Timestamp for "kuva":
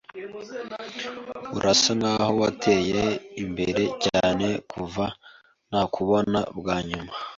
4.71-5.05